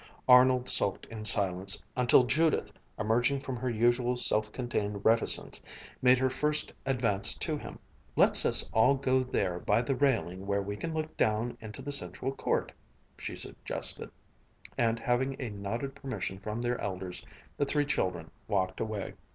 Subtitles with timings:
[0.27, 5.61] Arnold sulked in silence until Judith, emerging from her usual self contained reticence,
[6.01, 7.77] made her first advance to him.
[8.15, 11.91] "Let's us all go there by the railing where we can look down into the
[11.91, 12.71] central court,"
[13.15, 14.09] she suggested,
[14.75, 17.23] and having a nodded permission from their elders,
[17.57, 19.13] the three children walked away.